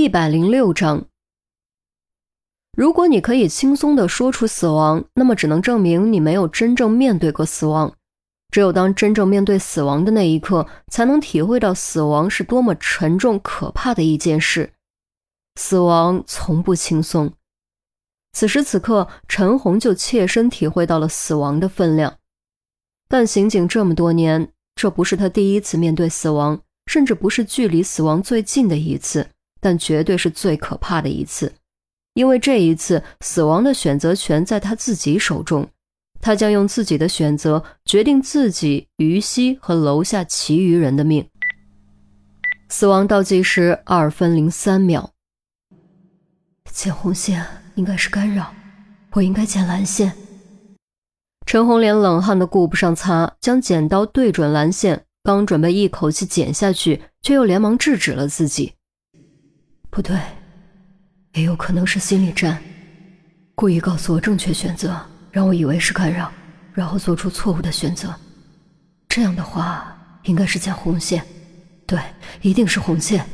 [0.00, 1.04] 一百零六章，
[2.72, 7.94] 如果你可以轻松的说出死亡，那么只能证明你没有真正面对过死亡。
[8.50, 14.72] 只有当真正面对死亡的那一刻，才能体会到死亡是多么沉重可怕的一件事。
[15.56, 17.34] 死亡从不轻松。
[18.32, 22.16] 此时此刻，陈红就切身体会到了死亡的分量。
[23.06, 29.28] 但刑警这么多年，这不是他第一次面对死亡，甚至不是距离死亡最近的一次。
[29.60, 31.52] 但绝对是最可怕的一次，
[32.14, 35.68] 因为这一次死亡的选择权在他自己手中，
[36.20, 41.28] 他将用自己的选择决定自己、于西和楼下其余人的命。
[42.68, 45.10] 死亡倒计时二分零三秒。
[46.72, 48.54] 剪红线应该是干扰，
[49.12, 50.12] 我应该剪蓝线。
[51.44, 58.74] 陈红连冷汗都顾不上擦，将剪刀对准蓝线，刚准备一口气剪下去，却又连忙制止了自己。
[59.90, 60.16] 不对，
[61.32, 62.62] 也有可能是心理战，
[63.56, 64.98] 故意告诉我正确选择，
[65.32, 66.32] 让我以为是干扰，
[66.72, 68.14] 然后做出错误的选择。
[69.08, 71.24] 这样的话，应该是剪红线。
[71.86, 71.98] 对，
[72.40, 73.26] 一定是红线。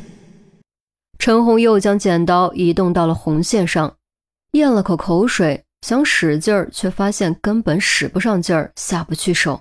[1.18, 3.94] 陈红又将剪刀移动到了红线上，
[4.52, 9.60] 咽了口口水，想使劲儿，却发现根本使不上劲儿，下不去手。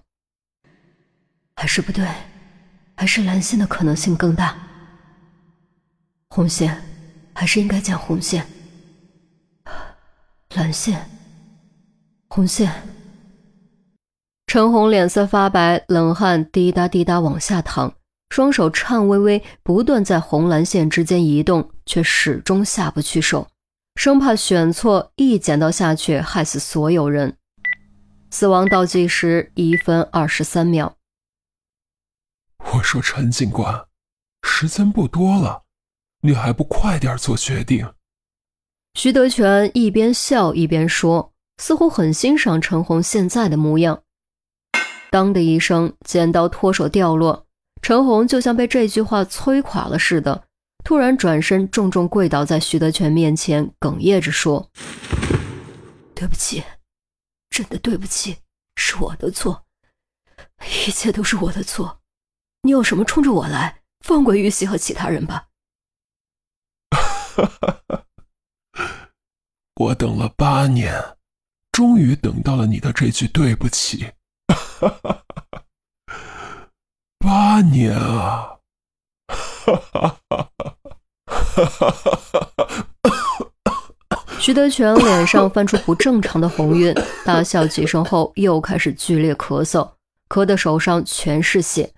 [1.57, 2.07] 还是不对，
[2.95, 4.55] 还是蓝线的可能性更大。
[6.36, 6.83] 红线，
[7.33, 8.45] 还是应该剪红线。
[10.53, 11.09] 蓝线，
[12.27, 12.69] 红线。
[14.45, 17.94] 陈红脸色发白，冷汗滴答滴答往下淌，
[18.31, 23.47] 双手颤巍巍，不断在红蓝线之间移动，却始终下不去手，
[23.95, 27.38] 生怕选错，一剪刀下去害死所有人。
[28.30, 30.97] 死亡倒计时一分二十三秒。
[32.73, 33.86] 我说陈警官，
[34.44, 35.61] 时间不多了。
[36.25, 37.87] 你还不快点做决定？
[38.95, 44.02] 徐德全一边笑一边说，似乎很欣赏陈红现在的模样。
[45.11, 47.45] 当的一声，剪刀脱手掉落，
[47.83, 50.45] 陈红就像被这句话摧垮了似的，
[50.83, 54.71] 突然转身，重重跪倒在徐德全面前，哽咽着说
[56.15, 56.64] ：“对不起，
[57.52, 58.37] 真的对不起，
[58.77, 59.64] 是我的错，
[60.87, 61.99] 一切都是我的错。
[62.64, 63.81] 你有什么冲着我来？
[64.03, 65.45] 放过玉溪和其他人吧。”
[67.35, 67.51] 哈
[67.81, 68.03] 哈，
[69.75, 71.17] 我等了八年，
[71.71, 74.11] 终于等到了你的这句对不起。
[74.47, 75.23] 哈哈，
[77.19, 78.57] 八年啊！
[79.27, 80.49] 哈哈哈
[81.27, 82.11] 哈哈！
[84.39, 86.93] 徐德全脸上泛出不正常的红晕，
[87.25, 89.91] 大笑几声后又开始剧烈咳嗽，
[90.29, 91.93] 咳的手上全是血。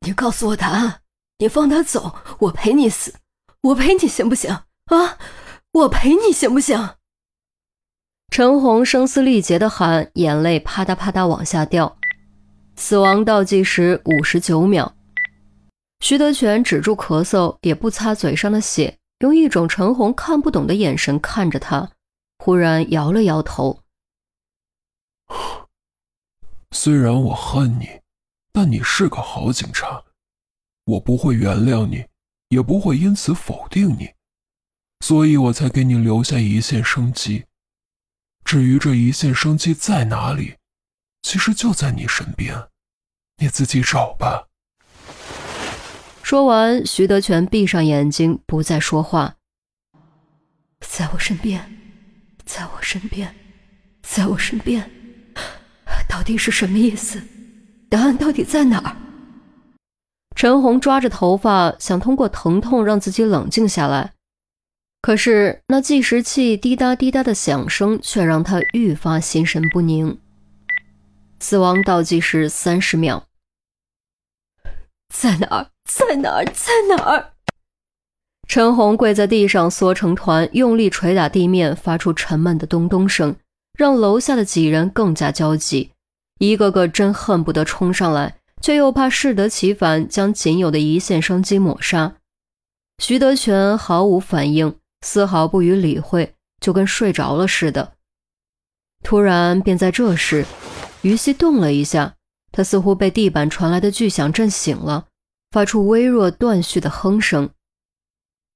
[0.00, 1.02] 你告诉我答案，
[1.38, 3.14] 你放他走，我陪你死。
[3.62, 4.50] 我陪你行不行
[4.86, 5.18] 啊？
[5.72, 6.96] 我陪你行不行？
[8.30, 11.98] 陈红声嘶力竭的喊，眼泪啪嗒啪嗒往下掉。
[12.76, 14.94] 死亡倒计时五十九秒。
[16.00, 21.90] 徐德全止住咳嗽，也不擦嘴上的血，用一种陈红看不懂的眼神看着他，
[22.38, 23.80] 忽然摇了摇头。
[26.70, 28.00] 虽然我恨你，
[28.52, 30.04] 但你是个好警察，
[30.84, 32.06] 我不会原谅你。
[32.48, 34.14] 也不会因此否定你，
[35.00, 37.44] 所以我才给你留下一线生机。
[38.44, 40.56] 至于这一线生机在哪里，
[41.22, 42.68] 其实就在你身边，
[43.36, 44.46] 你自己找吧。
[46.22, 49.36] 说完，徐德全闭上眼睛，不再说话。
[50.80, 51.76] 在我身边，
[52.44, 53.34] 在我身边，
[54.02, 54.90] 在我身边，
[56.08, 57.22] 到底是什么意思？
[57.90, 59.07] 答案到底在哪儿？
[60.38, 64.12] 陈红抓着头发，想通过疼痛让自己冷静下来，
[65.02, 70.16] 可是那计时器滴答滴答的响声却让他愈发心神不宁。
[71.40, 73.24] 死亡倒计时三十秒，
[75.12, 75.70] 在哪儿？
[75.84, 76.44] 在哪儿？
[76.44, 77.32] 在哪儿？
[78.46, 83.34] 陈红跪在地上，缩成团，用力捶打地面，发出沉闷的咚咚声，
[83.76, 85.90] 让楼下的几人更加焦急，
[86.38, 88.37] 一个个真恨不得冲上来。
[88.60, 92.16] 却又怕适得其反，将仅有的一线生机抹杀。
[92.98, 97.94] 徐德全毫无反应，丝毫不予理会，就跟睡着了似的。
[99.04, 100.44] 突然，便在这时，
[101.02, 102.16] 于西动了一下，
[102.50, 105.06] 他似乎被地板传来的巨响震醒了，
[105.52, 107.50] 发出微弱断续的哼声。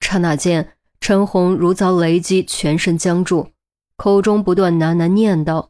[0.00, 3.52] 刹那间，陈红如遭雷击，全身僵住，
[3.96, 5.68] 口中不断喃喃念叨：“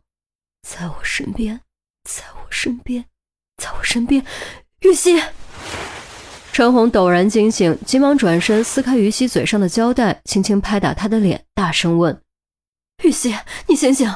[0.67, 1.61] 在我身边，
[2.05, 3.05] 在我身边。”
[3.57, 4.25] 在我身边，
[4.81, 5.23] 玉溪。
[6.53, 12.23] 陈红陡然惊醒，急忙转身撕开于西嘴上的胶带，轻轻拍打他的脸，大声问
[13.03, 13.35] ：“玉溪，
[13.67, 14.13] 你醒醒！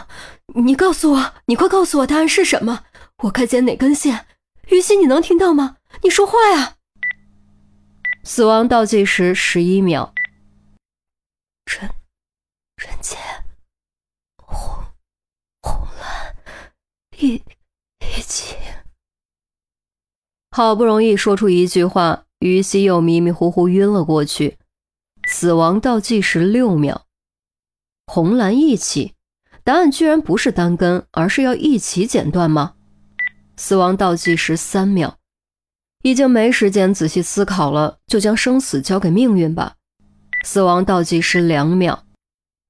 [0.54, 2.84] 你告诉我，你快告诉我答案是什么？
[3.22, 4.26] 我该剪哪根线？
[4.68, 5.78] 于西，你能听到吗？
[6.02, 6.76] 你说话呀！”
[8.22, 10.12] 死亡倒计时十一秒。
[11.64, 11.90] 人，
[12.76, 13.18] 人间，
[14.36, 14.84] 红，
[15.62, 16.36] 红蓝，
[17.16, 17.42] 一，
[18.26, 18.56] 起。
[20.56, 22.24] 好不容易说出一句话。
[22.38, 24.56] 于西又迷迷糊糊晕了过去，
[25.28, 27.02] 死亡倒计时六秒，
[28.06, 29.12] 红蓝一起，
[29.62, 32.72] 答案居然不是单根，而是要一起剪断吗？
[33.58, 35.18] 死亡倒计时三秒，
[36.02, 39.74] 已经没时间仔细思考了，就将生死交给命运吧。
[40.42, 42.04] 死亡倒计时两秒，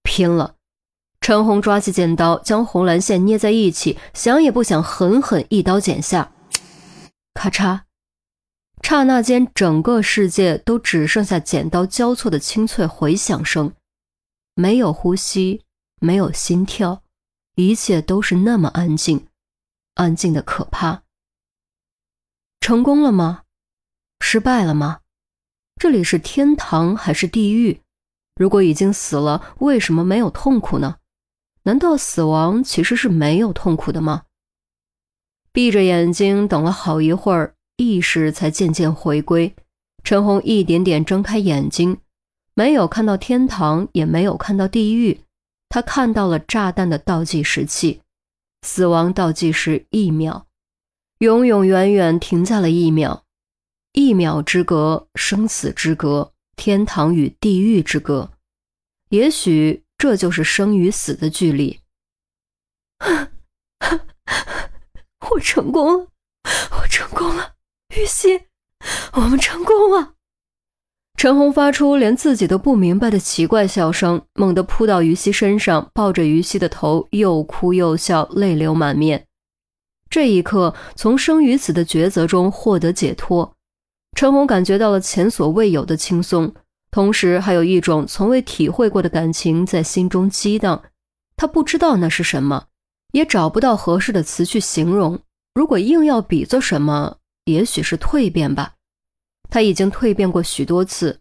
[0.02, 0.56] 拼了！
[1.20, 6.32] 陈红抓起剪刀，将红蓝线捏在一起，想也不想，狠狠一刀剪下，
[7.46, 7.82] 咔嚓。
[8.82, 13.72] 刹那间，整个世界都只剩下剪刀交错的清脆回响声，
[14.54, 15.62] 没有呼吸，
[16.00, 17.02] 没有心跳，
[17.54, 19.28] 一切都是那么安静，
[19.94, 21.04] 安静的可怕。
[22.60, 23.44] 成功了吗？
[24.20, 25.00] 失败了吗？
[25.76, 27.80] 这里是天堂还是地狱？
[28.34, 30.96] 如果已经死了，为什么没有痛苦呢？
[31.62, 34.25] 难道死亡其实是没有痛苦的吗？
[35.56, 37.54] 闭着眼睛等了好一会儿。
[37.78, 39.54] 意识才渐渐回归，
[40.04, 41.96] 陈红一点点睁开眼睛，
[42.54, 45.22] 没有看到天堂，也没有看到地狱，
[45.70, 48.02] 他看到了炸弹的倒计时器，
[48.66, 50.44] 死亡倒计时一秒，
[51.20, 53.24] 永永远远停在了一秒，
[53.94, 58.30] 一秒之隔，生死之隔，天堂与地狱之隔，
[59.08, 61.80] 也许这就是生与死的距离。
[65.36, 66.06] 我成功了，
[66.80, 67.52] 我成功了。
[67.94, 68.40] 玉溪，
[69.12, 70.14] 我们成功了！
[71.18, 79.26] 陈红发出连自己都不明白的奇怪笑声，猛地扑到于西身上，抱着于西的头，又哭又笑，泪流满面。
[80.08, 83.54] 这一刻，从生与死的抉择中获得解脱，
[84.16, 86.54] 陈红感觉到了前所未有的轻松，
[86.90, 90.82] 同时还有一种从未体会过的感情在心中激荡。
[91.36, 92.68] 他不知道那是什么，
[93.16, 95.18] 也找不到合适的词去形容。
[95.54, 97.16] 如果硬要比作什么，
[97.46, 98.74] 也许是蜕变吧，
[99.48, 101.20] 他已经蜕变过许多次，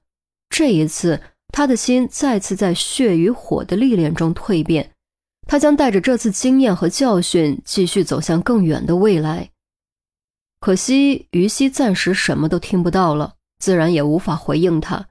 [0.49, 1.21] 这一次
[1.53, 4.91] 他的心再次在血与火的历练中蜕变，
[5.47, 9.51] 他将带着这次经验和教训继续走向更远的未来。
[10.59, 15.07] 可惜于西暂时什么都听不到了，自然也无法回应他。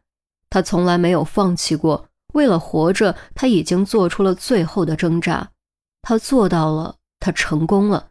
[0.51, 5.51] 他从来没有放弃过，为了活着，他已经做出了最后的挣扎，
[6.05, 8.11] 他做到了，他成功了。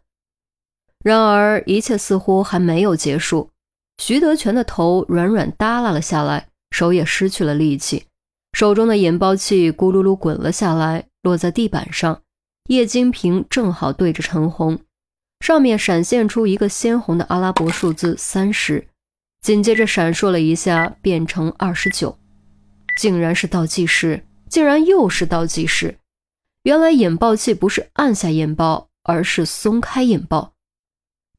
[1.04, 3.50] 然而，一切似乎还没有结束。
[3.98, 8.06] 徐德全的头软软耷拉了下来，手也失去了力气，
[8.52, 12.20] 手中的引爆器咕噜噜滚了下来，落在地板上。
[12.68, 14.80] 液晶屏正好对着陈红，
[15.40, 18.88] 上面闪现出一个鲜红的阿拉伯数字三十，
[19.42, 22.18] 紧接着闪烁了一下，变成二十九，
[22.98, 25.98] 竟然是倒计时，竟然又是倒计时。
[26.64, 30.54] 原来引爆器不是按下引爆，而是松开引爆。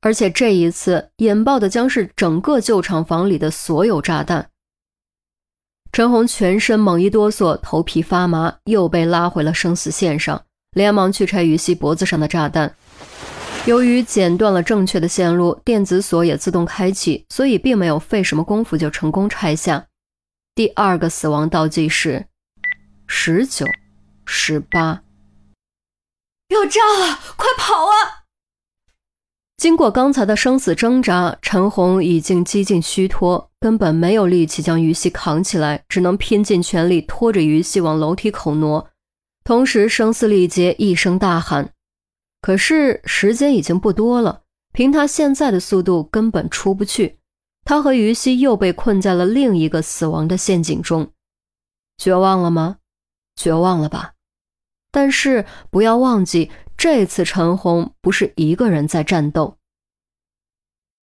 [0.02, 4.52] 而且这一次引爆的将是整个旧厂房里的所有炸弹。
[5.92, 12.76] 陈红全身猛一哆嗦，头皮发麻，又被拉回了生死线上，连忙去拆于西脖子上的炸弹。
[13.66, 19.88] 由于剪断了正确的线路，电子锁也自动开启，所以并没有费什么功夫就成功拆下。
[20.54, 22.28] 第二个死亡倒计时：
[23.08, 23.66] 十九、
[24.26, 25.02] 十八，
[26.50, 28.26] 要炸了，快跑啊！
[29.58, 38.90] 经过刚才的生死挣扎，陈红已经几近虚脱，根本没有力气将于西扛起来，只能拼尽全力拖着于西往楼梯口挪，
[39.44, 41.72] 同时声嘶力竭，一声大喊。
[42.42, 47.18] 可是时间已经不多了，凭他现在的速度根本出不去。
[47.64, 51.12] 他和于西又被困在了另一个死亡的陷阱中。
[51.98, 52.78] 绝望了吗？
[53.36, 54.15] 绝望了吧？
[54.96, 56.50] 但是不要忘记。
[56.78, 59.58] 这次陈红不是一个人在战斗。